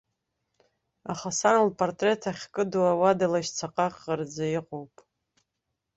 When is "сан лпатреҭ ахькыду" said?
1.39-2.85